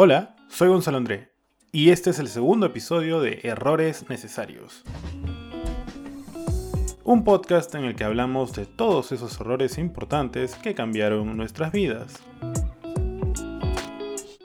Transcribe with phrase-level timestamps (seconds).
[0.00, 1.32] Hola, soy Gonzalo André
[1.72, 4.84] y este es el segundo episodio de Errores Necesarios.
[7.02, 12.22] Un podcast en el que hablamos de todos esos errores importantes que cambiaron nuestras vidas.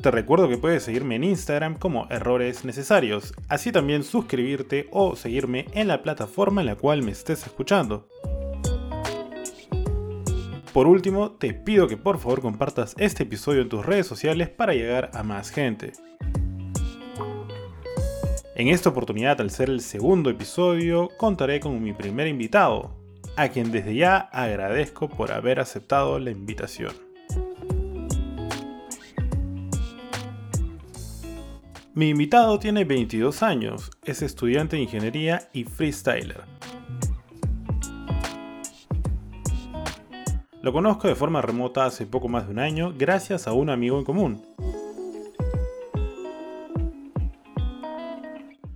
[0.01, 5.67] Te recuerdo que puedes seguirme en Instagram como Errores Necesarios, así también suscribirte o seguirme
[5.73, 8.09] en la plataforma en la cual me estés escuchando.
[10.73, 14.73] Por último, te pido que por favor compartas este episodio en tus redes sociales para
[14.73, 15.91] llegar a más gente.
[18.55, 22.95] En esta oportunidad, al ser el segundo episodio, contaré con mi primer invitado,
[23.35, 26.93] a quien desde ya agradezco por haber aceptado la invitación.
[31.93, 36.52] Mi invitado tiene 22 años, es estudiante de ingeniería y freestyler.
[40.63, 43.99] Lo conozco de forma remota hace poco más de un año gracias a un amigo
[43.99, 44.41] en común.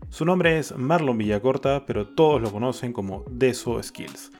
[0.10, 4.34] Su nombre es Marlon Villacorta, pero todos lo conocen como Deso Skills.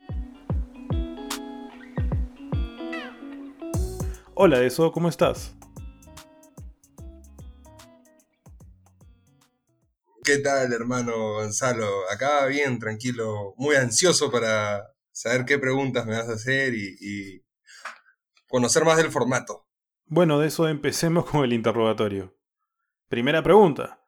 [4.34, 5.56] Hola Deso, ¿cómo estás?
[10.22, 11.86] ¿Qué tal, hermano Gonzalo?
[12.12, 17.44] Acá bien, tranquilo, muy ansioso para saber qué preguntas me vas a hacer y,
[18.46, 19.66] conocer más del formato.
[20.06, 22.38] Bueno, de eso empecemos con el interrogatorio.
[23.08, 24.00] Primera pregunta.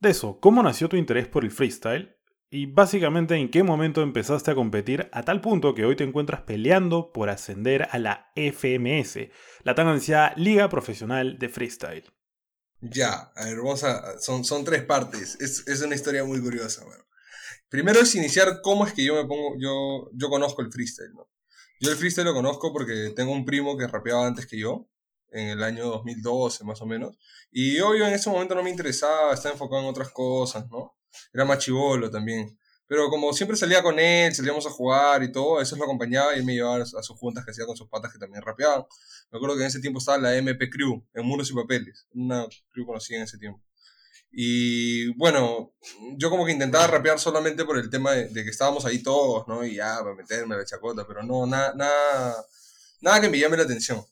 [0.00, 2.16] De eso, ¿cómo nació tu interés por el freestyle?
[2.48, 6.42] Y básicamente, ¿en qué momento empezaste a competir a tal punto que hoy te encuentras
[6.42, 9.28] peleando por ascender a la FMS,
[9.62, 12.04] la tan ansiada Liga Profesional de Freestyle?
[12.80, 15.36] Ya, a ver, vamos a, son, son tres partes.
[15.40, 16.84] Es, es una historia muy curiosa.
[16.84, 17.04] Bueno.
[17.68, 21.28] Primero es iniciar cómo es que yo me pongo, yo, yo conozco el freestyle, ¿no?
[21.80, 24.88] Yo el freestyle lo conozco porque tengo un primo que rapeaba antes que yo,
[25.30, 27.18] en el año 2012 más o menos,
[27.50, 30.96] y obvio en ese momento no me interesaba, estaba enfocado en otras cosas, ¿no?
[31.32, 32.58] Era más chivolo también.
[32.88, 36.44] Pero como siempre salía con él, salíamos a jugar y todo, eso lo acompañaba y
[36.44, 38.84] me llevaba a sus juntas que hacía con sus patas que también rapeaban.
[39.30, 42.46] Me acuerdo que en ese tiempo estaba la MP Crew, en Muros y Papeles, una
[42.70, 43.60] crew conocida en ese tiempo.
[44.30, 45.72] Y bueno,
[46.16, 49.64] yo como que intentaba rapear solamente por el tema de, que estábamos ahí todos, ¿no?
[49.64, 52.44] Y ya, para meterme la chacota, pero no, nada, nada,
[53.00, 54.04] nada que me llame la atención.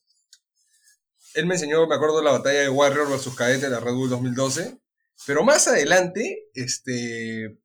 [1.35, 3.35] Él me enseñó, me acuerdo, la batalla de Warrior vs.
[3.37, 4.79] Cadete de la Red Bull 2012,
[5.27, 7.59] pero más adelante, este,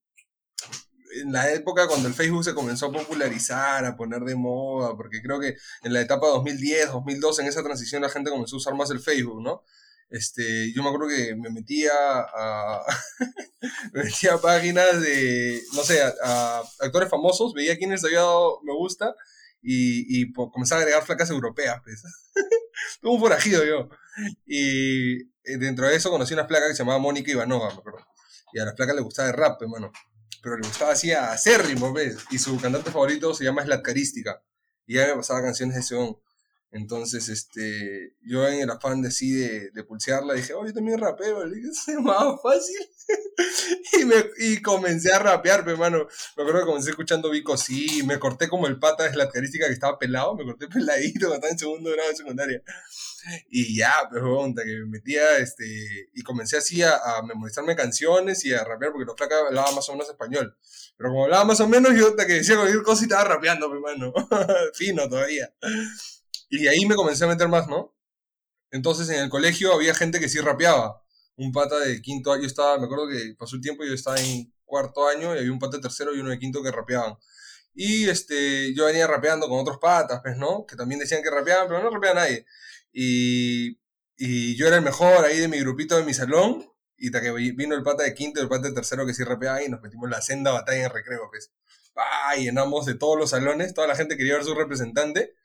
[1.22, 5.22] en la época cuando el Facebook se comenzó a popularizar, a poner de moda, porque
[5.22, 8.76] creo que en la etapa 2010, 2012, en esa transición la gente comenzó a usar
[8.76, 9.64] más el Facebook, ¿no?
[10.10, 12.84] Este, yo me acuerdo que me metía a,
[13.94, 18.74] me metía a páginas de, no sé, a, actores famosos, veía quiénes había dado me
[18.74, 19.16] gusta
[19.62, 22.02] y, y comenzaba a agregar flacas europeas, pues.
[23.02, 23.90] Como un forajido yo.
[24.46, 25.26] Y
[25.58, 28.06] dentro de eso conocí una flaca que se llamaba Mónica Ivanova, me acuerdo.
[28.54, 29.92] Y a la flaca le gustaba el rap, hermano.
[30.42, 32.18] Pero le gustaba así a acérrimo, ¿ves?
[32.32, 34.42] Y su cantante favorito se llama Slatcarística.
[34.86, 35.96] Y ya me pasaba canciones de ese
[36.72, 41.00] entonces, este, yo en el afán de sí de, de pulsearla dije, oh, yo también
[41.00, 42.78] rapeo, es más fácil.
[44.00, 46.08] y, me, y comencé a rapear, hermano.
[46.38, 49.66] Me acuerdo que comencé escuchando Vico sí, me corté como el pata de la característica
[49.66, 52.62] que estaba pelado, me corté peladito estaba en segundo grado de secundaria.
[53.50, 54.22] Y ya, pues,
[54.64, 55.66] que me metía, este,
[56.14, 59.90] y comencé así a, a, memorizarme canciones y a rapear, porque los flacas hablaba más
[59.90, 60.56] o menos español.
[60.98, 63.74] Pero como hablaba más o menos, yo hasta que decía cualquier cosa y estaba rapeando,
[63.74, 64.14] hermano.
[64.74, 65.52] Fino todavía.
[66.50, 67.96] Y ahí me comencé a meter más, ¿no?
[68.72, 71.04] Entonces en el colegio había gente que sí rapeaba.
[71.36, 74.54] Un pata de quinto año, estaba, me acuerdo que pasó el tiempo, yo estaba en
[74.66, 77.18] cuarto año y había un pata de tercero y uno de quinto que rapeaban.
[77.74, 80.66] Y este, yo venía rapeando con otros patas, pues, ¿no?
[80.66, 82.46] Que también decían que rapeaban, pero no rapeaba nadie.
[82.92, 83.80] Y,
[84.18, 86.66] y yo era el mejor ahí de mi grupito de mi salón.
[86.98, 89.24] Y hasta que vino el pata de quinto y el pata de tercero que sí
[89.24, 91.52] rapeaba y nos metimos la senda batalla en recreo, pues.
[91.96, 95.36] Ah, llenamos de todos los salones, toda la gente quería ver su representante.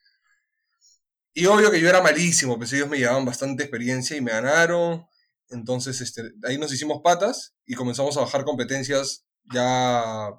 [1.34, 5.04] Y obvio que yo era malísimo, pues ellos me llevaban bastante experiencia y me ganaron.
[5.50, 10.30] Entonces, este, ahí nos hicimos patas y comenzamos a bajar competencias ya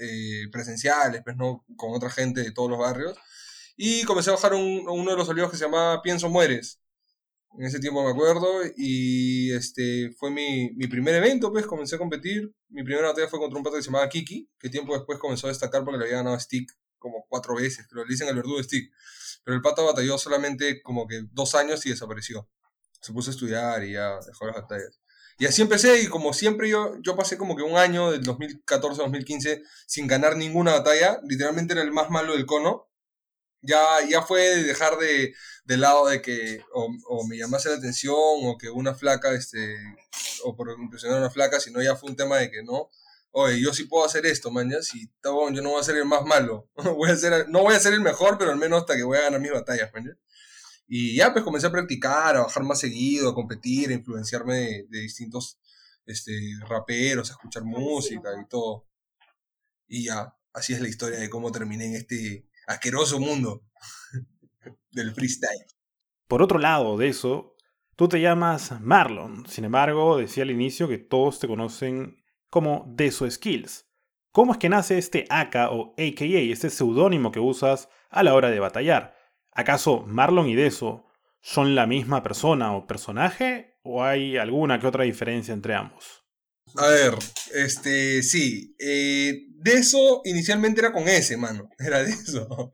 [0.00, 1.64] eh, presenciales, pues, ¿no?
[1.76, 3.16] Con otra gente de todos los barrios.
[3.76, 6.80] Y comencé a bajar un, uno de los olivos que se llamaba Pienso Mueres.
[7.56, 8.48] En ese tiempo me acuerdo.
[8.76, 12.52] Y este fue mi, mi primer evento, pues comencé a competir.
[12.70, 15.46] Mi primera batalla fue contra un pato que se llamaba Kiki, que tiempo después comenzó
[15.46, 18.92] a destacar porque le había ganado Stick como cuatro veces, pero dicen el verdugo Stick.
[19.48, 22.46] Pero el pato batalló solamente como que dos años y desapareció.
[23.00, 25.00] Se puso a estudiar y ya dejó las batallas.
[25.38, 29.00] Y así empecé y como siempre yo, yo pasé como que un año del 2014
[29.00, 31.18] 2015 sin ganar ninguna batalla.
[31.26, 32.90] Literalmente era el más malo del cono.
[33.62, 35.32] Ya, ya fue de dejar de,
[35.64, 39.78] del lado de que o, me llamase la atención o que una flaca, este,
[40.44, 42.90] o por impresionar a una flaca, sino ya fue un tema de que no,
[43.30, 46.24] oye, yo sí puedo hacer esto, man, si yo no voy a ser el más
[46.24, 49.02] malo, voy a ser, no voy a ser el mejor, pero al menos hasta que
[49.02, 50.18] voy a ganar mis batallas, man,
[50.86, 54.86] Y ya pues comencé a practicar, a bajar más seguido, a competir, a influenciarme de,
[54.88, 55.58] de distintos
[56.08, 56.32] este,
[56.66, 58.88] raperos, a escuchar música y todo.
[59.86, 63.64] Y ya, así es la historia de cómo terminé en este asqueroso mundo
[64.90, 65.66] del freestyle.
[66.26, 67.56] Por otro lado de eso,
[67.94, 69.46] tú te llamas Marlon.
[69.48, 73.86] Sin embargo, decía al inicio que todos te conocen como Deso Skills.
[74.32, 78.50] ¿Cómo es que nace este AK o AKA, este seudónimo que usas a la hora
[78.50, 79.16] de batallar?
[79.52, 81.06] ¿Acaso Marlon y Deso
[81.40, 86.24] son la misma persona o personaje o hay alguna que otra diferencia entre ambos?
[86.76, 87.14] A ver,
[87.54, 88.74] este, sí.
[88.78, 91.70] Eh, de eso inicialmente era con S, mano.
[91.78, 92.70] Era de eso.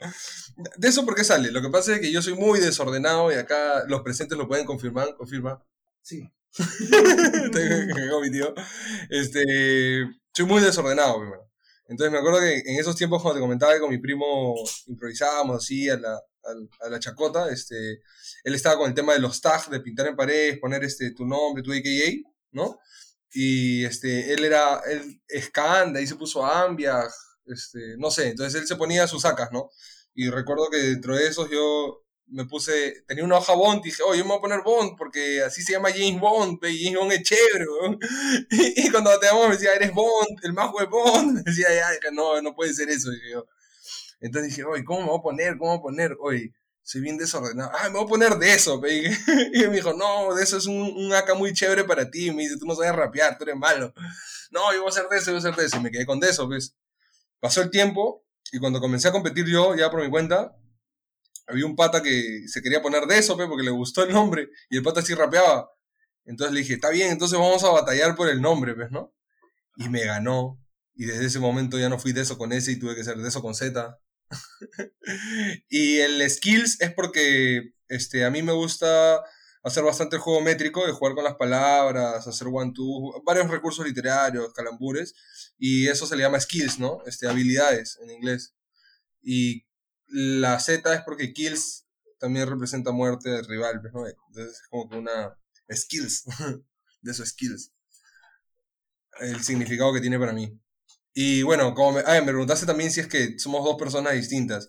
[0.76, 1.50] De eso porque sale.
[1.50, 4.66] Lo que pasa es que yo soy muy desordenado y acá los presentes lo pueden
[4.66, 5.16] confirmar.
[5.16, 5.64] Confirma.
[6.02, 6.30] Sí.
[8.22, 8.54] Mi tío.
[9.10, 9.44] Este,
[10.32, 11.50] soy muy desordenado, primero.
[11.86, 14.54] Entonces me acuerdo que en esos tiempos cuando te comentaba que con mi primo
[14.86, 16.14] improvisábamos así a la,
[16.80, 18.00] a, la chacota, este,
[18.44, 21.26] él estaba con el tema de los tags, de pintar en paredes, poner este, tu
[21.26, 22.78] nombre, tu AKA, ¿no?
[23.32, 27.02] Y este, él era, él escanda, ahí se puso Ambia,
[27.46, 29.70] este, no sé, entonces él se ponía sus sacas, ¿no?
[30.14, 34.02] Y recuerdo que dentro de esos yo me puse, tenía una hoja Bond y dije,
[34.04, 36.98] oh, yo me voy a poner Bond porque así se llama James Bond, y James
[36.98, 37.66] Bond es chévere,
[38.50, 42.10] y, cuando te llamamos me decía, eres Bond, el mago de Bond, me decía, ya,
[42.12, 43.46] no, no puede ser eso, dije yo.
[44.20, 45.58] Entonces dije, oye, ¿cómo me voy a poner?
[45.58, 46.16] ¿Cómo me voy a poner?
[46.20, 47.70] Oye, soy bien desordenado.
[47.74, 48.80] Ah, me voy a poner de eso.
[48.86, 49.06] Y,
[49.54, 52.30] y me dijo, no, de eso es un, un muy chévere para ti.
[52.30, 53.92] Me dice, tú no sabes rapear, tú eres malo.
[54.50, 55.76] No, yo voy a hacer de eso, yo voy a hacer de eso.
[55.76, 56.74] Y me quedé con de eso, pues.
[57.40, 60.56] Pasó el tiempo y cuando comencé a competir yo, ya por mi cuenta,
[61.46, 64.48] había un pata que se quería poner de eso, porque le gustó el nombre.
[64.70, 65.70] Y el pata sí rapeaba.
[66.24, 69.14] Entonces le dije, está bien, entonces vamos a batallar por el nombre, pues, ¿no?
[69.76, 70.60] Y me ganó.
[70.94, 73.16] Y desde ese momento ya no fui de eso con S y tuve que ser
[73.16, 73.98] de eso con Z.
[75.68, 79.22] y el skills es porque este, a mí me gusta
[79.64, 84.52] hacer bastante el juego métrico, de jugar con las palabras, hacer one-two, varios recursos literarios,
[84.52, 85.14] calambures,
[85.58, 86.98] y eso se le llama skills, ¿no?
[87.06, 88.54] Este, habilidades en inglés.
[89.22, 89.64] Y
[90.06, 91.86] la Z es porque kills
[92.18, 94.06] también representa muerte del rival, ¿no?
[94.06, 95.36] Entonces es como que una
[95.72, 96.24] skills,
[97.02, 97.72] de esos skills.
[99.20, 100.58] El significado que tiene para mí.
[101.12, 104.68] Y bueno, como me, me preguntaste también si es que somos dos personas distintas.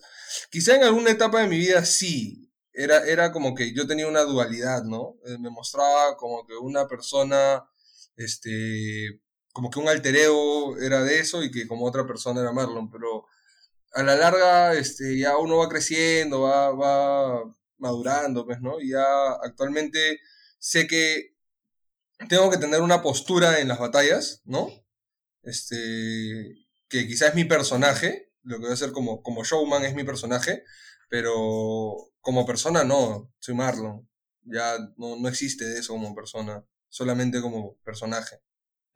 [0.50, 2.42] Quizá en alguna etapa de mi vida sí.
[2.72, 5.16] Era, era como que yo tenía una dualidad, ¿no?
[5.24, 7.64] Eh, me mostraba como que una persona,
[8.16, 9.22] este,
[9.54, 12.90] como que un alter ego era de eso y que como otra persona era Marlon,
[12.90, 13.24] pero
[13.96, 17.42] a la larga, este, ya uno va creciendo, va, va
[17.78, 18.80] madurando, pues, ¿no?
[18.80, 19.04] Y ya
[19.42, 20.20] actualmente
[20.58, 21.34] sé que
[22.28, 24.70] tengo que tener una postura en las batallas, ¿no?
[25.46, 29.94] este, que quizás es mi personaje, lo que voy a hacer como, como showman es
[29.94, 30.64] mi personaje,
[31.08, 34.08] pero como persona no, soy Marlon.
[34.42, 38.40] Ya no, no existe eso como persona, solamente como personaje.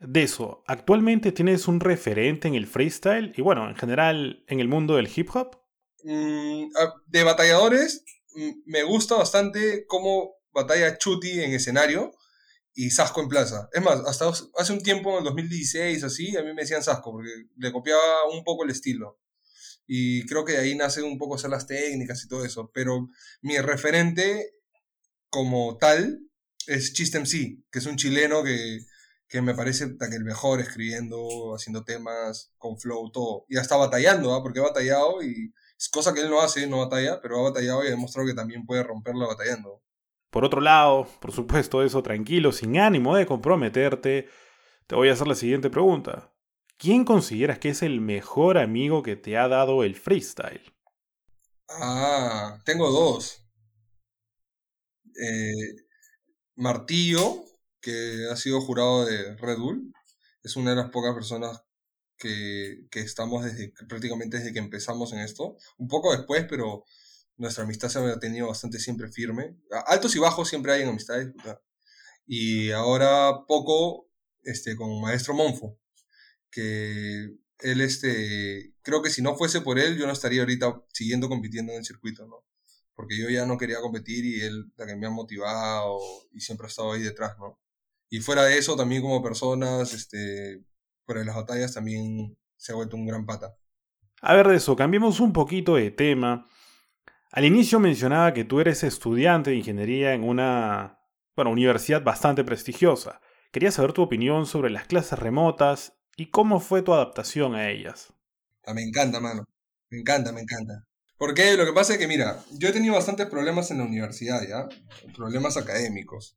[0.00, 4.67] De eso, ¿actualmente tienes un referente en el freestyle y bueno, en general en el
[4.67, 5.61] mundo del hip hop?
[6.05, 6.70] Mm,
[7.06, 8.02] de batalladores,
[8.34, 12.13] mm, me gusta bastante cómo batalla Chuti en escenario
[12.72, 13.69] y Sasco en plaza.
[13.75, 17.13] Es más, hasta hace un tiempo, en el 2016, así, a mí me decían Sasco,
[17.13, 19.20] porque le copiaba un poco el estilo.
[19.86, 22.70] Y creo que de ahí nace un poco hacer las técnicas y todo eso.
[22.72, 23.10] Pero
[23.43, 24.55] mi referente
[25.29, 26.20] como tal
[26.67, 28.79] es Chiste MC, que es un chileno que,
[29.31, 33.46] que me parece el mejor escribiendo, haciendo temas, con flow, todo.
[33.49, 34.43] Y hasta batallando, ¿ah?
[34.43, 37.84] porque ha batallado y es cosa que él no hace, no batalla, pero ha batallado
[37.84, 39.84] y ha demostrado que también puede romperla batallando.
[40.31, 44.29] Por otro lado, por supuesto eso tranquilo, sin ánimo de comprometerte,
[44.89, 46.34] te voy a hacer la siguiente pregunta.
[46.77, 50.75] ¿Quién consideras que es el mejor amigo que te ha dado el freestyle?
[51.69, 53.46] Ah, tengo dos.
[55.22, 55.77] Eh,
[56.56, 57.44] Martillo,
[57.81, 59.93] que ha sido jurado de Red Bull,
[60.43, 61.63] es una de las pocas personas
[62.17, 65.56] que, que estamos desde, prácticamente desde que empezamos en esto.
[65.79, 66.84] Un poco después, pero
[67.41, 69.56] nuestra amistad se ha tenido bastante siempre firme.
[69.87, 71.32] Altos y bajos siempre hay en amistades.
[72.27, 74.10] Y ahora poco
[74.43, 75.79] este, con Maestro Monfo,
[76.51, 81.29] que él, este, creo que si no fuese por él, yo no estaría ahorita siguiendo
[81.29, 82.44] compitiendo en el circuito, ¿no?
[82.94, 85.99] Porque yo ya no quería competir y él la que me ha motivado
[86.32, 87.58] y siempre ha estado ahí detrás, ¿no?
[88.10, 90.64] Y fuera de eso, también como personas, este,
[91.06, 93.56] fuera de las batallas, también se ha vuelto un gran pata.
[94.20, 96.46] A ver de eso, cambiemos un poquito de tema.
[97.31, 100.98] Al inicio mencionaba que tú eres estudiante de ingeniería en una
[101.36, 103.20] bueno, universidad bastante prestigiosa.
[103.52, 108.12] Quería saber tu opinión sobre las clases remotas y cómo fue tu adaptación a ellas.
[108.67, 109.44] Ah, me encanta, mano.
[109.88, 110.84] Me encanta, me encanta.
[111.17, 114.43] Porque lo que pasa es que, mira, yo he tenido bastantes problemas en la universidad,
[114.46, 114.69] ¿ya?
[115.14, 116.36] Problemas académicos.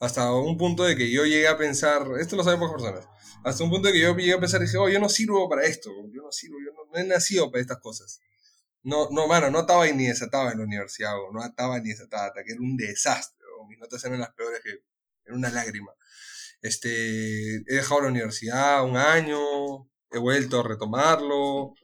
[0.00, 3.06] Hasta un punto de que yo llegué a pensar, esto lo saben pocas personas,
[3.44, 5.64] hasta un punto de que yo llegué a pensar, dije, oh, yo no sirvo para
[5.66, 8.18] esto, yo no sirvo, yo no, he nacido para estas cosas.
[8.82, 12.52] No, no, mano, no estaba ni desataba en la universidad, no estaba ni desataba, que
[12.52, 14.70] era un desastre, mis notas eran las peores que,
[15.24, 15.92] era una lágrima.
[16.62, 19.38] Este, he dejado la universidad un año,
[20.10, 21.74] he vuelto a retomarlo,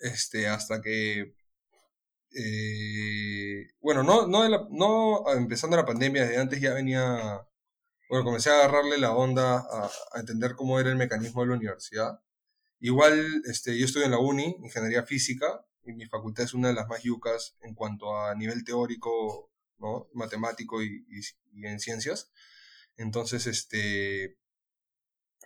[0.00, 1.34] este, hasta que
[2.34, 7.46] eh, bueno, no, no, no empezando la pandemia, desde antes ya venía,
[8.08, 12.20] bueno, comencé a agarrarle la onda a, entender cómo era el mecanismo de la universidad.
[12.80, 16.74] Igual, este, yo estoy en la uni, ingeniería física, y mi facultad es una de
[16.74, 20.08] las más yucas en cuanto a nivel teórico, ¿no?
[20.14, 21.04] matemático y,
[21.52, 22.30] y en ciencias.
[22.96, 24.38] Entonces, este,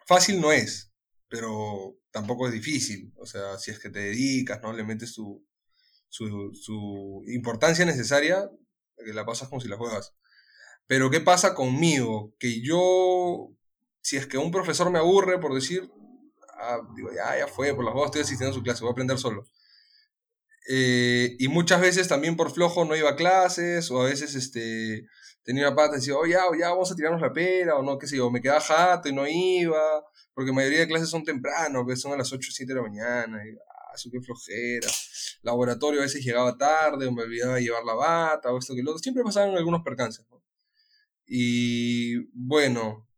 [0.06, 0.92] fácil no es,
[1.28, 3.12] pero tampoco es difícil.
[3.16, 4.72] O sea, si es que te dedicas, ¿no?
[4.72, 5.46] Le metes tu,
[6.08, 8.50] su, importancia necesaria,
[8.96, 10.14] que la pasas como si la juegas.
[10.86, 12.34] Pero ¿qué pasa conmigo?
[12.38, 13.50] Que yo,
[14.00, 15.90] si es que un profesor me aburre por decir,
[16.58, 18.92] ah, digo, ya, ya fue, por las juegos estoy asistiendo a su clase, voy a
[18.92, 19.48] aprender solo.
[20.68, 25.06] Eh, y muchas veces también por flojo no iba a clases, o a veces este,
[25.44, 28.06] tenía una pata decía, oh, ya, ya, vamos a tirarnos la pera, o no, qué
[28.08, 29.80] sé yo, me quedaba jato y no iba,
[30.34, 32.76] porque la mayoría de clases son temprano, que son a las 8 o 7 de
[32.76, 33.42] la mañana,
[33.96, 34.88] su qué flojera
[35.46, 38.90] laboratorio a veces llegaba tarde o me olvidaba llevar la bata o esto que lo
[38.90, 39.02] otro.
[39.02, 40.26] Siempre pasaban algunos percances.
[41.26, 43.08] Y bueno,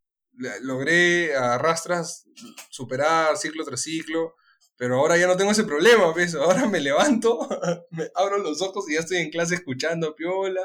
[0.63, 2.27] logré a rastras
[2.71, 4.35] superar ciclo tras ciclo,
[4.77, 6.35] pero ahora ya no tengo ese problema, ¿ves?
[6.35, 7.49] Ahora me levanto,
[7.91, 10.63] me abro los ojos y ya estoy en clase escuchando piola,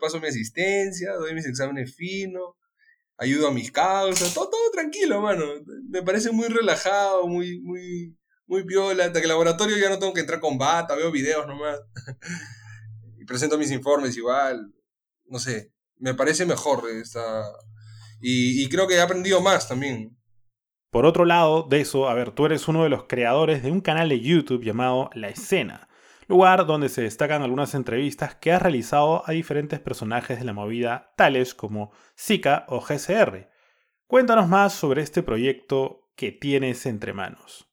[0.00, 2.54] paso mi asistencia, doy mis exámenes finos,
[3.18, 5.44] ayudo a mis causas, todo, todo tranquilo, mano.
[5.88, 8.16] Me parece muy relajado, muy, muy,
[8.50, 11.46] muy viola, hasta que el laboratorio ya no tengo que entrar con bata, veo videos
[11.46, 11.80] nomás.
[13.16, 14.74] y presento mis informes igual.
[15.26, 17.44] No sé, me parece mejor esta...
[18.20, 20.18] Y, y creo que he aprendido más también.
[20.90, 23.80] Por otro lado de eso, a ver, tú eres uno de los creadores de un
[23.80, 25.88] canal de YouTube llamado La Escena,
[26.26, 31.14] lugar donde se destacan algunas entrevistas que has realizado a diferentes personajes de la movida,
[31.16, 33.48] tales como Zika o GCR.
[34.08, 37.69] Cuéntanos más sobre este proyecto que tienes entre manos.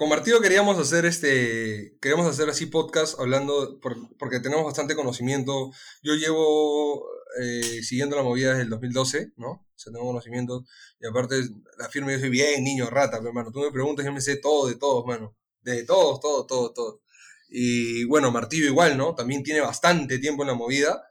[0.00, 3.78] Con Martillo queríamos hacer este, queríamos hacer así podcast hablando,
[4.18, 5.72] porque tenemos bastante conocimiento.
[6.02, 7.04] Yo llevo
[7.38, 9.50] eh, siguiendo la movida desde el 2012, ¿no?
[9.50, 10.64] O sea, tengo conocimiento.
[11.00, 11.42] Y aparte,
[11.76, 13.52] la firma yo soy bien niño rata, hermano.
[13.52, 15.36] Tú me preguntas, yo me sé todo de todos, mano.
[15.60, 17.02] De todos, todo, todo, todo.
[17.50, 19.14] Y bueno, Martillo igual, ¿no?
[19.14, 21.04] También tiene bastante tiempo en la movida.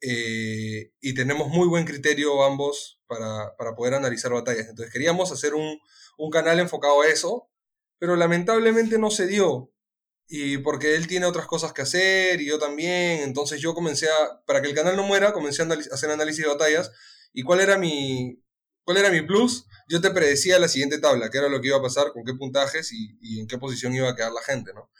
[0.00, 4.66] Eh, y tenemos muy buen criterio ambos para, para, poder analizar batallas.
[4.68, 5.78] Entonces queríamos hacer un,
[6.18, 7.48] un canal enfocado a eso,
[8.02, 9.72] pero lamentablemente no se dio.
[10.26, 14.42] Y porque él tiene otras cosas que hacer y yo también, entonces yo comencé a,
[14.44, 16.90] para que el canal no muera, comencé a hacer análisis de batallas.
[17.32, 18.42] ¿Y cuál era mi,
[18.82, 19.66] cuál era mi plus?
[19.88, 22.34] Yo te predecía la siguiente tabla, qué era lo que iba a pasar, con qué
[22.34, 24.90] puntajes y, y en qué posición iba a quedar la gente, ¿no?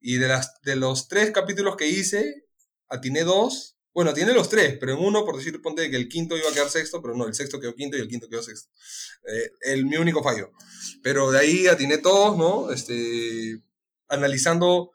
[0.00, 2.46] Y de, las, de los tres capítulos que hice,
[2.88, 6.36] atiné dos bueno, tiene los tres, pero en uno, por decir, ponte que el quinto
[6.36, 8.68] iba a quedar sexto, pero no, el sexto quedó quinto y el quinto quedó sexto.
[9.26, 10.52] Eh, el, mi único fallo.
[11.02, 12.70] Pero de ahí atiné todos, ¿no?
[12.70, 13.62] Este,
[14.08, 14.90] analizando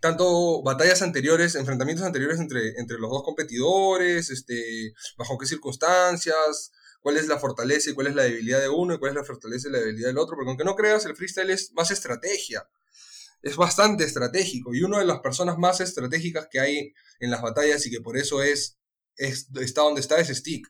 [0.00, 7.16] tanto batallas anteriores, enfrentamientos anteriores entre, entre los dos competidores, este, bajo qué circunstancias, cuál
[7.16, 9.68] es la fortaleza y cuál es la debilidad de uno y cuál es la fortaleza
[9.68, 12.68] y la debilidad del otro, porque aunque no creas, el freestyle es más estrategia
[13.42, 17.86] es bastante estratégico y una de las personas más estratégicas que hay en las batallas
[17.86, 18.78] y que por eso es,
[19.16, 20.66] está donde está es Stick.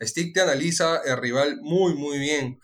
[0.00, 2.60] Stick te analiza el rival muy, muy bien.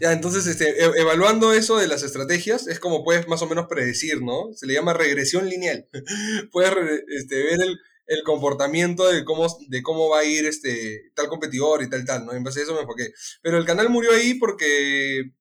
[0.00, 3.66] Ya, entonces, este, e, evaluando eso de las estrategias, es como puedes más o menos
[3.68, 4.52] predecir, ¿no?
[4.54, 5.88] Se le llama regresión lineal.
[6.52, 6.72] puedes
[7.08, 11.82] este, ver el, el, comportamiento de cómo, de cómo va a ir este, tal competidor
[11.82, 12.32] y tal, tal, ¿no?
[12.32, 13.12] En base a eso me enfoqué.
[13.42, 15.32] Pero el canal murió ahí porque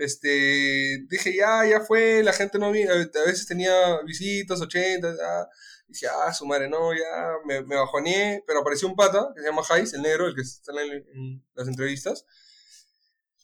[0.00, 5.48] este, dije, ya, ya fue, la gente no vino, a veces tenía visitas, 80, ya,
[5.88, 9.46] dije, ah, su madre, no, ya, me, me bajoneé, pero apareció un pata, que se
[9.46, 12.24] llama Jais, el negro, el que está en, las entrevistas,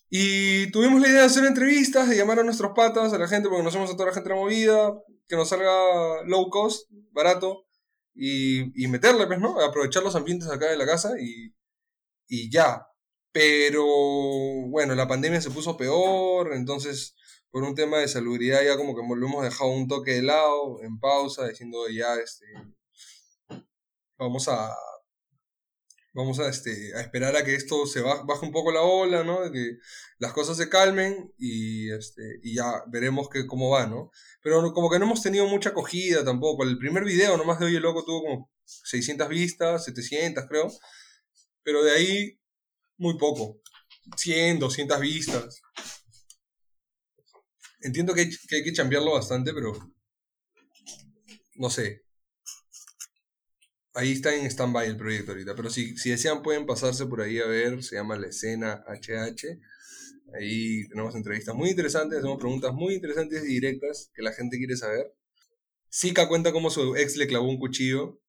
[0.08, 3.48] y tuvimos la idea de hacer entrevistas, de llamar a nuestros patas, a la gente,
[3.48, 4.94] porque conocemos a toda la gente movida,
[5.28, 7.66] que nos salga low cost, barato,
[8.14, 9.60] y, y meterle, pues, ¿no?
[9.60, 11.54] Aprovechar los ambientes acá de la casa y,
[12.28, 12.86] y ya.
[13.38, 13.84] Pero
[14.68, 17.14] bueno, la pandemia se puso peor, entonces
[17.50, 20.82] por un tema de salubridad ya como que lo hemos dejado un toque de lado,
[20.82, 22.46] en pausa, diciendo ya, este,
[24.16, 24.74] vamos a,
[26.14, 29.42] vamos a, este, a esperar a que esto se baje un poco la ola, ¿no?
[29.42, 29.76] De que
[30.18, 34.10] las cosas se calmen y, este, y ya veremos que, cómo va, ¿no?
[34.40, 36.64] Pero como que no hemos tenido mucha acogida tampoco.
[36.64, 40.72] El primer video nomás de Oye Loco tuvo como 600 vistas, 700 creo.
[41.62, 42.38] Pero de ahí,
[42.98, 43.60] muy poco.
[44.16, 45.60] 100, 200 vistas.
[47.80, 49.72] Entiendo que hay que, hay que chambearlo bastante, pero
[51.56, 52.06] no sé
[53.96, 55.54] ahí está en stand-by el proyecto ahorita.
[55.56, 57.82] Pero si, si desean, pueden pasarse por ahí a ver.
[57.82, 59.58] Se llama La Escena HH.
[60.34, 64.76] Ahí tenemos entrevistas muy interesantes, hacemos preguntas muy interesantes y directas que la gente quiere
[64.76, 65.14] saber.
[65.92, 68.20] Zika cuenta cómo su ex le clavó un cuchillo.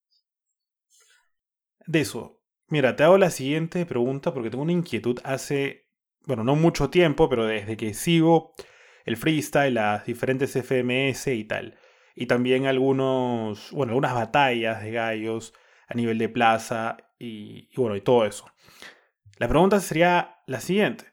[1.85, 2.36] De eso.
[2.69, 5.87] Mira, te hago la siguiente pregunta porque tengo una inquietud hace,
[6.25, 8.53] bueno, no mucho tiempo, pero desde que sigo
[9.05, 11.77] el freestyle, las diferentes FMS y tal
[12.19, 15.53] y también algunos, bueno, algunas batallas de gallos
[15.87, 18.47] a nivel de plaza y, bueno, y todo eso.
[19.37, 21.05] La pregunta sería la siguiente.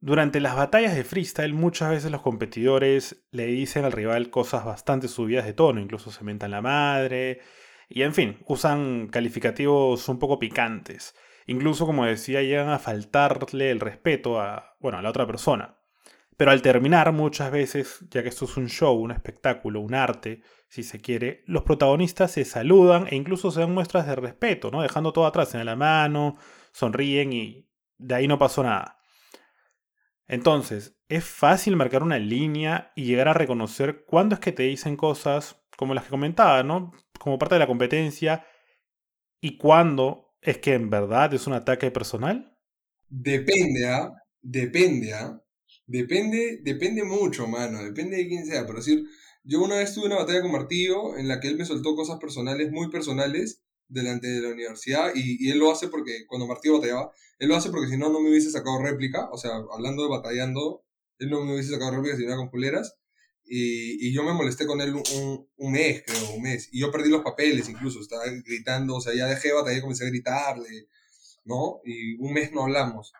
[0.00, 5.06] Durante las batallas de freestyle muchas veces los competidores le dicen al rival cosas bastante
[5.06, 7.40] subidas de tono, incluso se mentan la madre
[7.90, 11.16] y en fin, usan calificativos un poco picantes.
[11.46, 15.76] Incluso como decía, llegan a faltarle el respeto a, bueno, a la otra persona.
[16.36, 20.42] Pero al terminar muchas veces, ya que esto es un show, un espectáculo, un arte,
[20.68, 24.82] si se quiere, los protagonistas se saludan e incluso se dan muestras de respeto, ¿no?
[24.82, 26.36] Dejando todo atrás en la mano,
[26.72, 27.68] sonríen y
[27.98, 29.00] de ahí no pasó nada.
[30.28, 34.96] Entonces, es fácil marcar una línea y llegar a reconocer cuándo es que te dicen
[34.96, 36.92] cosas como las que comentaba, ¿no?
[37.20, 38.46] Como parte de la competencia
[39.42, 42.58] y cuándo es que en verdad es un ataque personal.
[43.10, 44.10] Depende, ¿ah?
[44.40, 45.38] Depende, ¿ah?
[45.86, 48.64] Depende, depende mucho, mano, depende de quién sea.
[48.64, 49.04] Pero decir,
[49.44, 52.18] yo una vez tuve una batalla con Martillo en la que él me soltó cosas
[52.18, 57.12] personales, muy personales, delante de la universidad, y, él lo hace porque, cuando Martillo batallaba,
[57.38, 60.08] él lo hace porque si no, no me hubiese sacado réplica, o sea, hablando de
[60.08, 60.84] batallando,
[61.18, 62.96] él no me hubiese sacado réplica si no con puleras,
[63.52, 66.92] y, y, yo me molesté con él un, un, mes, creo, un mes, y yo
[66.92, 70.08] perdí los papeles incluso, estaba gritando, o sea, ya dejé de batallar y comencé a
[70.10, 70.86] gritarle,
[71.44, 71.80] ¿no?
[71.84, 73.12] Y un mes no hablamos.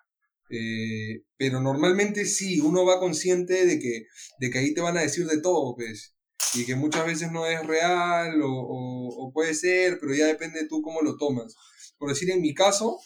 [0.48, 4.06] Eh, pero normalmente sí, uno va consciente de que,
[4.38, 6.14] de que ahí te van a decir de todo, pues.
[6.54, 10.68] Y que muchas veces no es real o, o, puede ser, pero ya depende de
[10.68, 11.56] tú cómo lo tomas.
[11.98, 12.98] Por decir, en mi caso,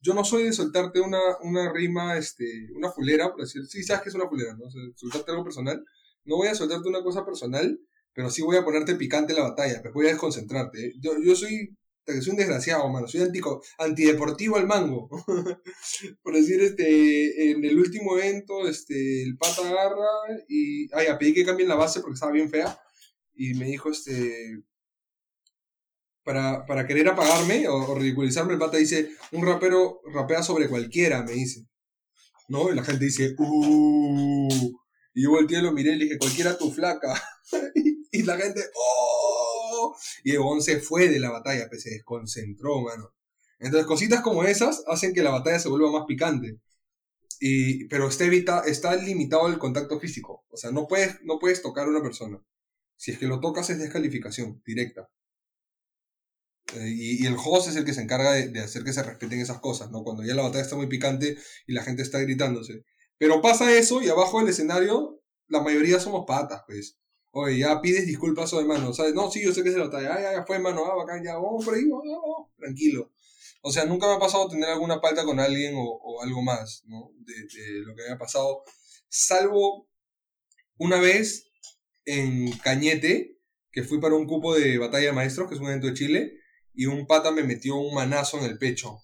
[0.00, 4.02] yo no soy de soltarte una, una rima, este, una fulera, por decir, sí, sabes
[4.04, 4.64] que es una fulera, ¿no?
[4.96, 5.84] soltarte algo personal.
[6.24, 7.80] No voy a soltarte una cosa personal,
[8.12, 10.94] pero sí voy a ponerte picante la batalla, pues voy a desconcentrarte.
[11.00, 13.06] Yo, yo soy soy un desgraciado, mano.
[13.06, 15.08] Soy antico, antideportivo al mango.
[16.22, 20.06] Por decir, este, en el último evento, este, el pata agarra
[20.48, 22.78] y, ay, a pedí que cambien la base porque estaba bien fea.
[23.34, 24.62] Y me dijo, este,
[26.24, 31.32] para, para querer apagarme o, ridiculizarme, el pata dice, un rapero rapea sobre cualquiera, me
[31.32, 31.66] dice.
[32.48, 32.70] ¿No?
[32.70, 34.81] Y la gente dice, uh.
[35.14, 37.14] Y yo volteé, lo miré y le dije, cualquiera tu flaca.
[38.12, 39.52] y la gente, oh
[40.24, 43.12] y el se fue de la batalla, pues se desconcentró, mano.
[43.58, 46.58] Entonces, cositas como esas hacen que la batalla se vuelva más picante.
[47.40, 50.44] Y, pero está, evita, está limitado el contacto físico.
[50.50, 52.40] O sea, no puedes, no puedes tocar a una persona.
[52.96, 55.08] Si es que lo tocas es descalificación directa.
[56.74, 59.40] Eh, y, el host es el que se encarga de, de, hacer que se respeten
[59.40, 60.02] esas cosas, ¿no?
[60.04, 62.84] Cuando ya la batalla está muy picante y la gente está gritándose.
[63.22, 66.98] Pero pasa eso y abajo del escenario la mayoría somos patas, pues.
[67.30, 69.14] Oye, ya pides disculpas, o mano, ¿sabes?
[69.14, 70.08] No, sí, yo sé que se lo trae.
[70.08, 73.12] Ah, ya, ya fue, mano, ah, bacán, ya, vamos por ahí, vamos, tranquilo.
[73.60, 77.12] O sea, nunca me ha pasado tener alguna falta con alguien o, algo más, ¿no?
[77.20, 77.34] De,
[77.84, 78.64] lo que me ha pasado.
[79.08, 79.88] Salvo
[80.78, 81.46] una vez
[82.04, 83.38] en Cañete,
[83.70, 86.32] que fui para un cupo de batalla de maestros, que es un evento de Chile,
[86.74, 88.98] y un pata me metió un manazo en el pecho.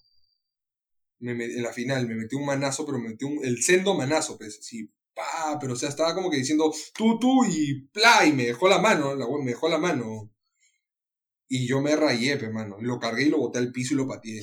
[1.21, 4.59] En la final, me metió un manazo, pero me metió un, el sendo manazo, pues,
[4.61, 4.89] sí,
[5.59, 8.79] pero o sea, estaba como que diciendo tú, tú y pla, y me dejó la
[8.79, 10.31] mano, la, me dejó la mano.
[11.47, 12.77] Y yo me rayé, pe, mano.
[12.79, 14.41] Lo cargué y lo boté al piso y lo pateé.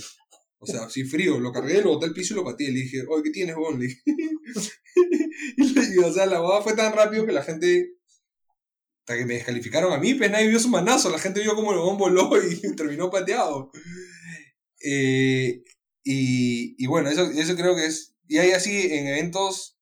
[0.59, 2.73] O sea, así frío, lo cargué, lo boté al piso y lo pateé.
[2.73, 3.81] Le dije, oye, ¿qué tienes, bon?
[5.59, 7.93] Y, o sea, la boda fue tan rápido que la gente.
[9.01, 11.11] Hasta que me descalificaron a mí, pues nadie vio su manazo.
[11.11, 13.71] La gente vio como el bobón voló y terminó pateado.
[14.83, 15.62] Eh,
[16.07, 18.14] y, y bueno, eso, eso creo que es.
[18.29, 19.77] Y hay así en eventos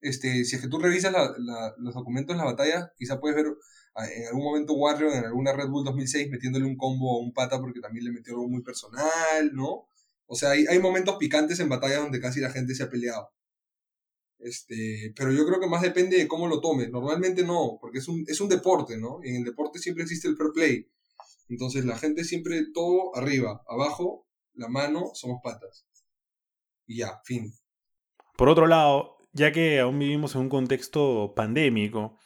[0.00, 1.12] este, si es que tú revisas
[1.78, 3.46] los documentos de la batalla, quizá puedes ver
[3.94, 7.32] ah, en algún momento Warrior en alguna Red Bull 2006 metiéndole un combo a un
[7.32, 9.88] pata porque también le metió algo muy personal, ¿no?
[10.26, 13.30] O sea, hay, hay momentos picantes en batalla donde casi la gente se ha peleado.
[14.38, 16.90] Este, pero yo creo que más depende de cómo lo tomes.
[16.90, 19.20] Normalmente no, porque es un, es un deporte, ¿no?
[19.24, 20.88] Y en el deporte siempre existe el fair play.
[21.48, 24.27] Entonces la gente siempre todo arriba, abajo,
[24.58, 25.86] la mano, somos patas.
[26.86, 27.52] Y ya, fin.
[28.36, 32.18] Por otro lado, ya que aún vivimos en un contexto pandémico,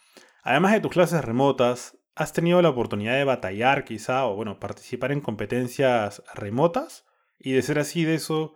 [0.43, 5.11] además de tus clases remotas, ¿has tenido la oportunidad de batallar quizá o bueno, participar
[5.11, 7.05] en competencias remotas?
[7.37, 8.55] Y de ser así de eso,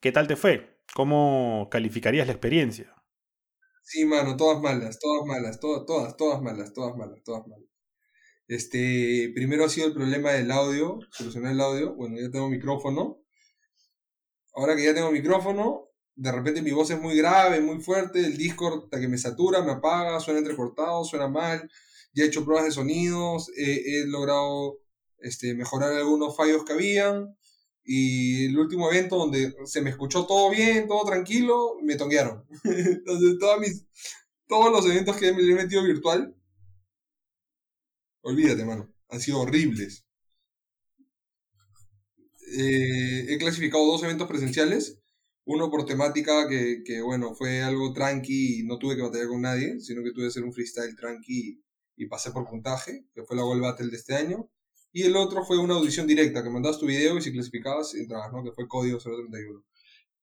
[0.00, 0.82] ¿qué tal te fue?
[0.94, 2.94] ¿Cómo calificarías la experiencia?
[3.82, 7.68] Sí, mano, todas malas, todas malas, todas, todas, todas malas, todas malas, todas malas.
[8.48, 11.94] Este, primero ha sido el problema del audio, solucionar el audio.
[11.94, 13.22] Bueno, ya tengo micrófono.
[14.54, 18.36] Ahora que ya tengo micrófono, de repente mi voz es muy grave, muy fuerte, el
[18.36, 21.70] Discord hasta que me satura, me apaga, suena entrecortado, suena mal.
[22.14, 24.78] Ya he hecho pruebas de sonidos, he logrado
[25.18, 27.36] este, mejorar algunos fallos que habían.
[27.84, 32.44] Y el último evento donde se me escuchó todo bien, todo tranquilo, me tonguearon.
[32.64, 33.86] Entonces, todos, mis,
[34.46, 36.34] todos los eventos que me he metido virtual,
[38.28, 40.04] olvídate, mano, han sido horribles.
[42.56, 44.98] Eh, he clasificado dos eventos presenciales,
[45.44, 49.42] uno por temática que, que, bueno, fue algo tranqui y no tuve que batallar con
[49.42, 51.62] nadie, sino que tuve que hacer un freestyle tranqui
[51.96, 54.50] y, pasé por puntaje, que fue la World Battle de este año.
[54.92, 58.32] Y el otro fue una audición directa, que mandabas tu video y si clasificabas entrabas,
[58.32, 58.42] ¿no?
[58.44, 59.64] Que fue código 031.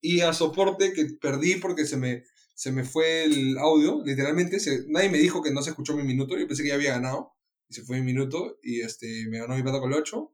[0.01, 2.23] Y a soporte que perdí porque se me,
[2.55, 6.37] se me fue el audio, literalmente, nadie me dijo que no se escuchó mi minuto,
[6.37, 7.34] yo pensé que ya había ganado,
[7.67, 10.31] y se fue mi minuto, y este, me ganó mi plata con el 8,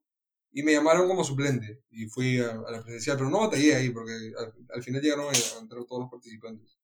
[0.53, 4.13] y me llamaron como suplente, y fui a, la presencial, pero no batallé ahí, porque
[4.37, 6.77] al, al final llegaron a entrar todos los participantes.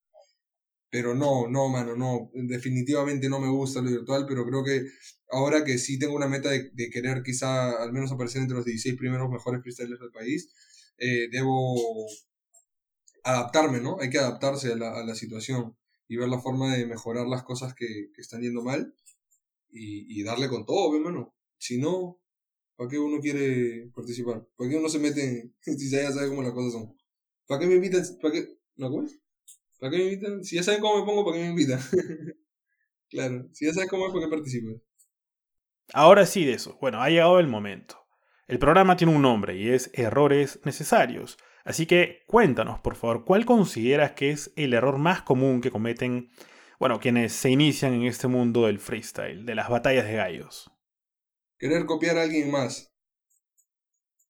[0.89, 2.31] Pero no, no, mano, no.
[2.33, 4.85] Definitivamente no me gusta lo virtual, pero creo que
[5.29, 8.97] ahora que sí tengo una meta de, querer quizá al menos aparecer entre los 16
[8.97, 10.49] primeros mejores freestylers del país,
[10.97, 12.07] eh, debo
[13.23, 13.99] adaptarme, ¿no?
[13.99, 15.75] Hay que adaptarse a la, a la, situación
[16.07, 18.93] y ver la forma de mejorar las cosas que, que están yendo mal
[19.69, 21.33] y, darle con todo, hermano.
[21.57, 22.19] Si no,
[22.75, 24.47] ¿para qué uno quiere participar?
[24.55, 26.97] ¿Para qué uno se mete si ya sabe cómo las cosas son?
[27.47, 28.03] ¿Para qué me invitan?
[28.21, 28.57] ¿Para qué?
[28.75, 29.07] ¿No, cómo
[29.79, 30.43] ¿Para qué me invitan?
[30.43, 31.79] Si ya saben cómo me pongo, ¿para qué me invitan?
[33.09, 34.81] claro, si ya saben cómo es, ¿para qué participo?
[35.93, 36.77] Ahora sí de eso.
[36.81, 38.07] Bueno, ha llegado el momento.
[38.47, 41.37] El programa tiene un nombre y es Errores Necesarios.
[41.63, 46.29] Así que cuéntanos, por favor, ¿cuál consideras que es el error más común que cometen,
[46.79, 50.71] bueno, quienes se inician en este mundo del freestyle, de las batallas de gallos?
[51.57, 52.93] Querer copiar a alguien más.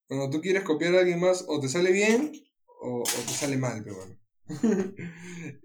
[0.07, 2.31] Cuando tú quieres copiar a alguien más, o te sale bien
[2.79, 4.17] o, te sale mal, pero bueno.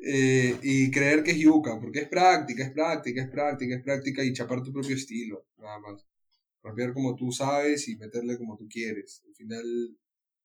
[0.04, 4.24] Eh, y creer que es yuca, porque es práctica, es práctica, es práctica, es práctica
[4.24, 6.04] y chapar tu propio estilo, nada más.
[6.62, 9.22] Rapear como tú sabes y meterle como tú quieres.
[9.26, 9.96] Al final,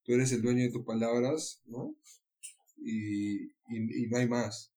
[0.03, 1.95] tú eres el dueño de tus palabras, ¿no?
[2.77, 4.71] Y, y, no hay más.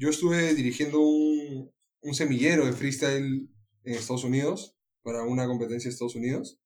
[0.00, 3.50] Yo estuve dirigiendo un, un semillero de freestyle
[3.84, 6.58] en Estados Unidos, para una competencia de Estados Unidos.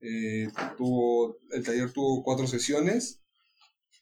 [0.00, 3.24] Eh, tuvo, el taller tuvo cuatro sesiones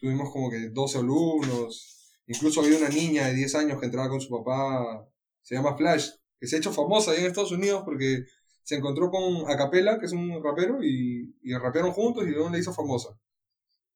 [0.02, 4.20] tuvimos como que 12 alumnos, incluso había una niña de 10 años que entraba con
[4.20, 5.08] su papá,
[5.42, 8.24] se llama Flash, que se ha hecho famosa ahí en Estados Unidos porque
[8.64, 12.58] se encontró con Acapella, que es un rapero, y, y rapearon juntos y luego le
[12.58, 13.16] hizo famosa.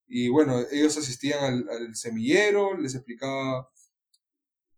[0.06, 3.68] Y bueno, ellos asistían al, semillero, les explicaba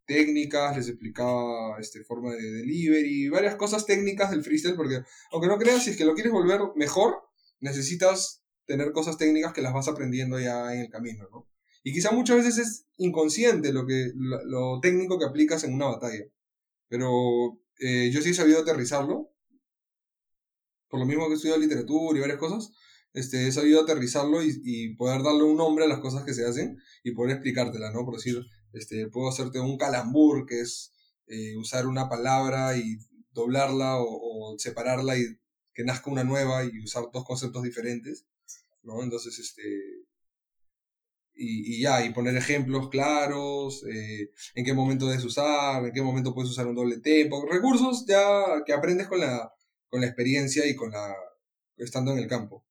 [0.08, 5.58] técnicas, les explicaba este, forma de delivery, varias cosas técnicas del freestyle, porque aunque no
[5.58, 7.22] creas, si es que lo quieres volver mejor,
[7.60, 11.46] necesitas tener cosas técnicas que las vas aprendiendo ya en el camino, ¿no?
[11.84, 16.24] Y quizá muchas veces es inconsciente lo, que, lo, técnico que aplicas en una batalla.
[16.88, 19.30] Pero eh, yo sí he sabido aterrizarlo.
[20.88, 22.72] Por lo mismo que he estudiado literatura y varias cosas,
[23.12, 26.46] este, he sabido aterrizarlo y, y, poder darle un nombre a las cosas que se
[26.46, 28.04] hacen y poder explicártela, ¿no?
[28.04, 30.92] Por decir, este, puedo hacerte un calambur, que es
[31.26, 32.98] eh, usar una palabra y
[33.32, 35.24] doblarla o, separarla y
[35.74, 38.26] que nazca una nueva y usar dos conceptos diferentes.
[38.82, 39.02] ¿no?
[39.02, 39.62] Entonces, este...
[41.40, 46.02] Y, y ya, y poner ejemplos claros, eh, en qué momento debes usar, en qué
[46.02, 49.52] momento puedes usar un doble tempo, recursos ya que aprendes con la,
[49.88, 51.14] con la experiencia y con la
[51.76, 52.64] estando en el campo.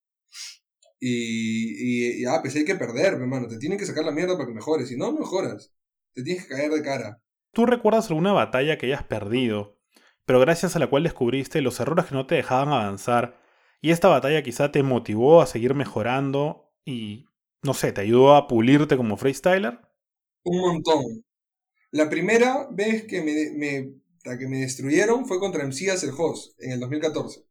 [1.00, 4.48] Y, y, ah, pues hay que perder, hermano, te tienen que sacar la mierda para
[4.48, 5.72] que mejores, si no mejoras,
[6.18, 7.22] te tienes que caer de cara.
[7.52, 9.78] ¿Tú recuerdas alguna batalla que hayas perdido,
[10.26, 13.40] pero gracias a la cual descubriste los errores que no te dejaban avanzar
[13.82, 17.28] y esta batalla quizá te motivó a seguir mejorando y,
[17.62, 19.80] no sé, te ayudó a pulirte como freestyler.
[20.44, 21.24] Un montón.
[21.92, 26.72] La primera vez que me, me, que me destruyeron fue contra MCAS el host en
[26.72, 27.46] el 2014.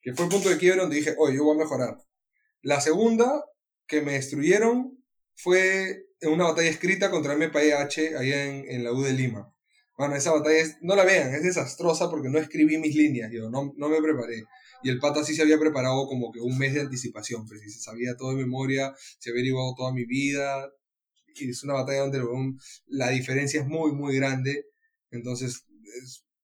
[0.00, 1.98] Que fue el punto de quiebre donde dije, oye, yo voy a mejorar.
[2.62, 3.44] La segunda
[3.86, 4.95] que me destruyeron
[5.36, 9.52] fue una batalla escrita contra MPH allá en, en la U de Lima.
[9.96, 13.48] Bueno, esa batalla es, no la vean, es desastrosa porque no escribí mis líneas, yo
[13.48, 14.44] no, no me preparé.
[14.82, 17.70] Y el pata sí se había preparado como que un mes de anticipación, pues, y
[17.70, 20.70] se sabía todo de memoria, se había averiguado toda mi vida.
[21.34, 22.22] Y es una batalla donde
[22.86, 24.66] la diferencia es muy, muy grande.
[25.10, 25.64] Entonces,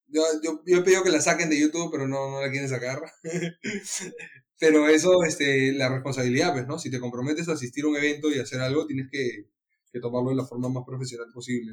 [0.07, 2.69] yo, yo, yo he pedido que la saquen de YouTube, pero no, no la quieren
[2.69, 3.01] sacar.
[4.63, 6.79] pero eso, este, la responsabilidad, pues, ¿no?
[6.79, 9.49] Si te comprometes a asistir a un evento y hacer algo, tienes que,
[9.93, 11.73] que tomarlo de la forma más profesional posible.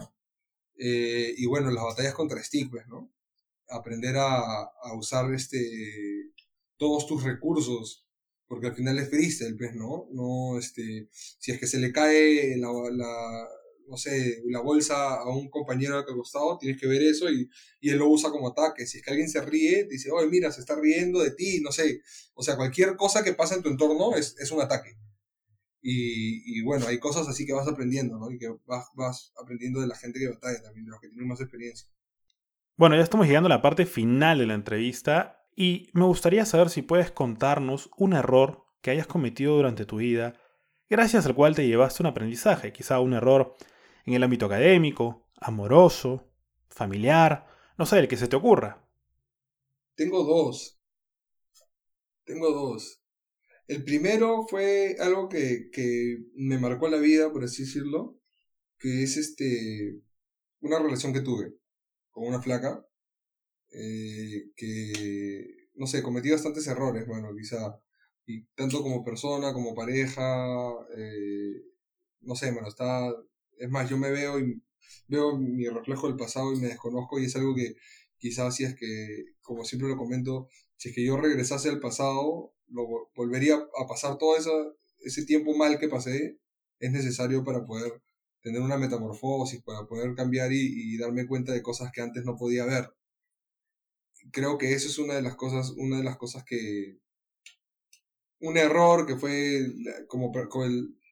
[0.76, 3.14] Eh, y bueno, las batallas contra Stick, pues, ¿no?
[3.70, 6.32] Aprender a, a, usar este,
[6.78, 8.08] todos tus recursos,
[8.48, 10.08] porque al final es freestyle, pues, ¿no?
[10.12, 13.48] No, este, si es que se le cae la, la,
[13.90, 17.50] no sé, la bolsa a un compañero al costado, tienes que ver eso y,
[17.80, 18.86] y, él lo usa como ataque.
[18.86, 21.72] Si es que alguien se ríe, dice, oye, mira, se está riendo de ti, no
[21.72, 22.02] sé.
[22.34, 24.98] O sea, cualquier cosa que pasa en tu entorno es, es un ataque.
[25.82, 28.32] Y, y, bueno, hay cosas así que vas aprendiendo, ¿no?
[28.32, 31.28] Y que vas, vas aprendiendo de la gente que batalla también, de los que tienen
[31.28, 31.90] más experiencia.
[32.76, 36.70] Bueno, ya estamos llegando a la parte final de la entrevista y me gustaría saber
[36.70, 40.36] si puedes contarnos un error que hayas cometido durante tu vida,
[40.90, 43.56] gracias al cual te llevaste un aprendizaje, quizá un error
[44.10, 46.32] en el ámbito académico, amoroso,
[46.70, 47.46] familiar,
[47.78, 48.84] no sé, el que se te ocurra.
[49.96, 50.80] Tengo dos.
[52.26, 53.02] Tengo dos.
[53.68, 58.20] El primero fue algo que, que me marcó la vida, por así decirlo,
[58.80, 60.02] que es este
[60.62, 61.54] una relación que tuve
[62.12, 62.84] con una flaca
[63.72, 67.80] eh, que, no sé, cometí bastantes errores, bueno, quizá,
[68.26, 70.48] y tanto como persona, como pareja,
[70.98, 71.62] eh,
[72.22, 73.14] no sé, bueno, está,
[73.60, 74.62] es más, yo me veo y
[75.08, 77.76] veo mi reflejo del pasado y me desconozco y es algo que
[78.18, 82.54] quizás si es que, como siempre lo comento, si es que yo regresase al pasado,
[82.68, 84.36] lo volvería a pasar todo
[85.02, 86.40] ese tiempo mal que pasé,
[86.80, 88.02] es necesario para poder
[88.42, 92.66] tener una metamorfosis, para poder cambiar y, darme cuenta de cosas que antes no podía
[92.66, 92.94] ver.
[94.32, 97.00] Creo que eso es una de las cosas, una de las cosas que,
[98.40, 99.66] un error que fue
[100.08, 100.32] como,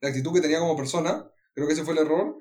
[0.01, 2.37] la actitud que tenía como persona, creo que ese fue el error.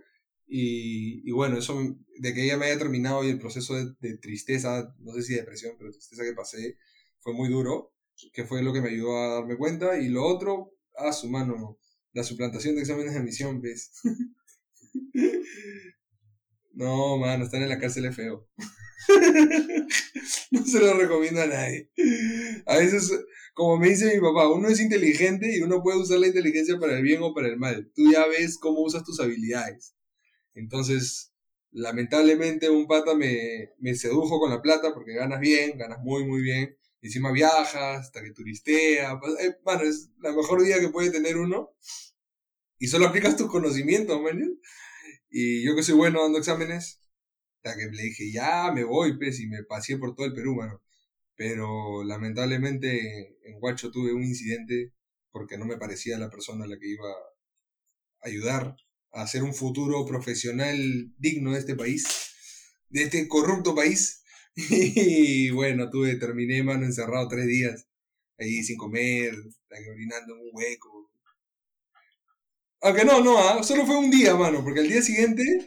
[0.47, 1.75] Y, bueno, eso
[2.19, 5.35] de que ella me haya terminado y el proceso de, de, tristeza, no sé si
[5.35, 6.77] depresión, pero tristeza que pasé,
[7.21, 7.93] fue muy duro
[8.33, 9.99] que fue lo que me ayudó a darme cuenta.
[9.99, 11.79] Y lo otro, a su mano,
[12.13, 13.91] la suplantación de exámenes de admisión, ¿ves?
[16.75, 18.47] no, mano, estar en la cárcel es feo.
[20.51, 21.91] no se lo recomiendo a nadie.
[22.67, 23.13] A veces,
[23.55, 26.97] como me dice mi papá, uno es inteligente y uno puede usar la inteligencia para
[26.97, 27.91] el bien o para el mal.
[27.95, 29.95] Tú ya ves cómo usas tus habilidades.
[30.55, 31.33] Entonces,
[31.71, 36.43] lamentablemente un pata me, me sedujo con la plata porque ganas bien, ganas muy, muy
[36.43, 39.19] bien encima viajas, hasta que turistea.
[39.19, 41.75] Pues, eh, bueno, es la mejor vida que puede tener uno.
[42.79, 44.61] Y solo aplicas tus conocimientos, man.
[45.31, 47.01] Y yo que soy bueno dando exámenes,
[47.75, 50.83] que le dije, ya me voy, pues, y me pasé por todo el Perú, mano.
[51.37, 54.93] Pero lamentablemente en Huacho tuve un incidente
[55.33, 58.77] porque no me parecía la persona a la que iba a ayudar
[59.13, 62.07] a hacer un futuro profesional digno de este país,
[62.89, 64.23] de este corrupto país.
[64.57, 67.87] Y bueno, tuve, terminé, mano, encerrado tres días.
[68.39, 69.35] Ahí sin comer,
[69.93, 71.11] orinando en un hueco.
[72.81, 73.63] Aunque no, no, ¿ah?
[73.63, 75.67] solo fue un día, mano, porque al día siguiente,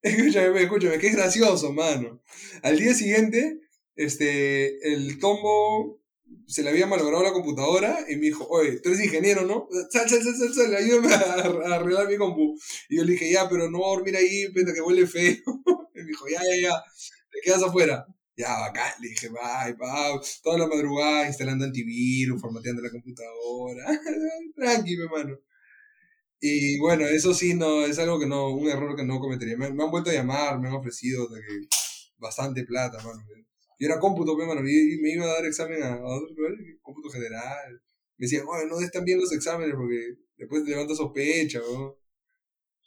[0.02, 2.22] escúchame, escúchame, que es gracioso, mano.
[2.62, 3.60] Al día siguiente,
[3.96, 6.00] este, el tombo
[6.46, 9.68] se le había malogrado la computadora y me dijo, oye, tú eres ingeniero, ¿no?
[9.90, 12.56] Sal, sal, sal, sal, sal ayúdame a, arreglar mi compu.
[12.88, 15.36] Y yo le dije, ya, pero no a dormir ahí, pena que huele feo.
[15.92, 16.82] Y me dijo, ya, ya, ya,
[17.30, 18.06] te quedas afuera.
[18.34, 20.18] Ya, bacán, le dije, bye, bye.
[20.42, 23.84] Toda la madrugada instalando antivirus, formateando la computadora.
[24.56, 25.38] Tranqui, hermano.
[26.40, 29.56] Y bueno, eso sí, no, es algo que no, un error que no cometería.
[29.58, 31.28] Me, han vuelto a llamar, me han ofrecido
[32.16, 33.22] bastante plata, mano.
[33.78, 37.82] Yo era cómputo, hermano, y, me iba a dar examen a, otro lugar, cómputo general.
[38.16, 41.96] Me decían, bueno, no des tan bien los exámenes porque después te levanta sospecha, ¿no?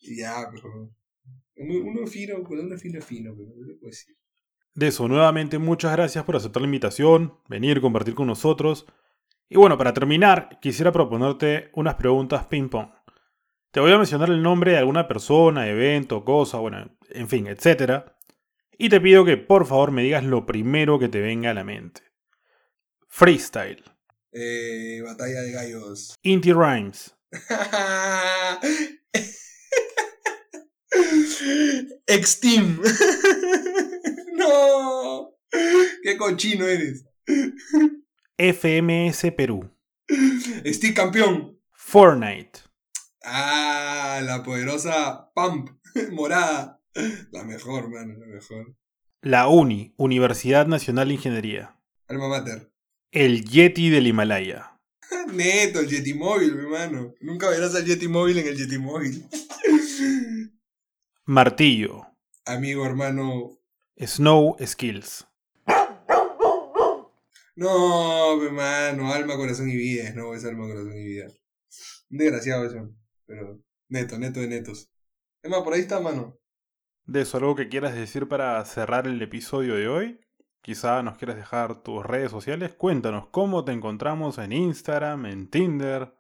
[0.01, 0.91] Y ya, pero.
[1.55, 4.15] Uno fino, pues uno fino fino, pero no le puedo decir.
[4.73, 8.87] De eso, nuevamente muchas gracias por aceptar la invitación, venir, compartir con nosotros.
[9.47, 12.89] Y bueno, para terminar, quisiera proponerte unas preguntas ping-pong.
[13.73, 18.03] Te voy a mencionar el nombre de alguna persona, evento, cosa, bueno, en fin, etc.
[18.77, 21.63] Y te pido que por favor me digas lo primero que te venga a la
[21.63, 22.03] mente.
[23.07, 23.83] Freestyle.
[24.31, 26.13] Eh, batalla de gallos.
[26.21, 27.15] Inti Rhymes.
[32.05, 32.79] Exteam.
[34.33, 35.31] no.
[36.03, 37.07] Qué cochino eres.
[38.37, 39.67] FMS Perú.
[40.63, 41.59] Estoy campeón.
[41.71, 42.72] Fortnite.
[43.23, 45.69] Ah, la poderosa Pump,
[46.11, 46.81] morada.
[47.31, 48.75] La mejor, mano, la mejor.
[49.21, 51.79] La UNI, Universidad Nacional de Ingeniería.
[52.07, 52.71] Alma Mater.
[53.11, 54.79] El Yeti del Himalaya.
[55.31, 57.13] Neto, el Yeti Móvil, hermano.
[57.21, 59.25] Nunca verás al Yeti Móvil en el Yeti Móvil.
[61.25, 62.05] Martillo.
[62.45, 63.57] Amigo, hermano.
[63.97, 65.25] Snow Skills.
[67.55, 70.11] No, hermano, alma, corazón y vida.
[70.13, 71.27] No, es alma, corazón y vida.
[72.09, 72.89] Un desgraciado eso.
[73.25, 73.59] Pero
[73.89, 74.89] neto, neto de netos.
[75.41, 76.39] Es más, por ahí está, mano.
[77.05, 80.19] ¿De eso algo que quieras decir para cerrar el episodio de hoy?
[80.61, 82.73] Quizá nos quieras dejar tus redes sociales.
[82.73, 86.13] Cuéntanos cómo te encontramos en Instagram, en Tinder.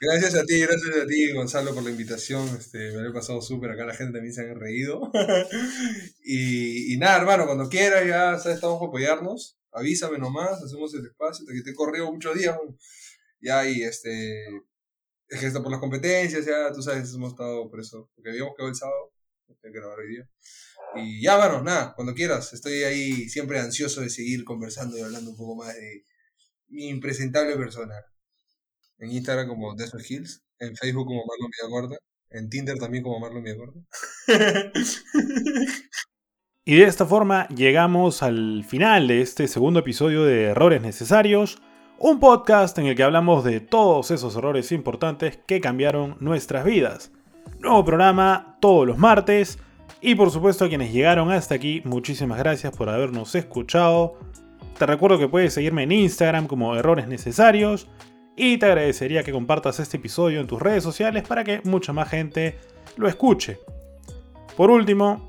[0.00, 2.48] Gracias a ti, gracias a ti, Gonzalo, por la invitación.
[2.58, 3.70] Este, me lo he pasado súper.
[3.70, 5.12] Acá la gente también se ha reído.
[6.24, 9.56] y, y, nada, hermano, cuando quieras, ya sabes, estamos para apoyarnos.
[9.70, 11.46] Avísame nomás, hacemos el espacio.
[11.46, 12.58] Que te he corrido muchos días.
[13.40, 14.44] Ya, y este.
[15.28, 18.10] Es que está por las competencias, ya, tú sabes, hemos estado por eso.
[18.14, 19.14] Porque habíamos quedado el sábado.
[19.72, 20.28] Que hoy día.
[20.94, 22.52] Y ya, bueno, nada, cuando quieras.
[22.52, 26.04] Estoy ahí siempre ansioso de seguir conversando y hablando un poco más de
[26.68, 27.94] mi impresentable persona.
[28.98, 31.96] En Instagram como Desert Hills, en Facebook como Marlon Villacorta,
[32.30, 33.80] en Tinder también como Marlon Villacorta.
[36.64, 41.60] y de esta forma llegamos al final de este segundo episodio de Errores Necesarios,
[42.06, 47.10] un podcast en el que hablamos de todos esos errores importantes que cambiaron nuestras vidas.
[47.60, 49.58] Nuevo programa todos los martes.
[50.02, 54.18] Y por supuesto a quienes llegaron hasta aquí, muchísimas gracias por habernos escuchado.
[54.78, 57.88] Te recuerdo que puedes seguirme en Instagram como Errores Necesarios.
[58.36, 62.10] Y te agradecería que compartas este episodio en tus redes sociales para que mucha más
[62.10, 62.58] gente
[62.98, 63.60] lo escuche.
[64.58, 65.26] Por último,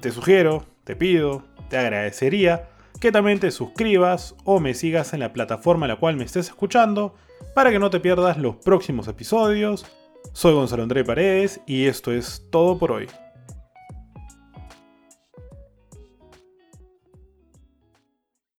[0.00, 2.73] te sugiero, te pido, te agradecería
[3.04, 6.46] que también te suscribas o me sigas en la plataforma en la cual me estés
[6.46, 7.14] escuchando
[7.54, 9.84] para que no te pierdas los próximos episodios
[10.32, 13.06] soy Gonzalo André Paredes y esto es todo por hoy.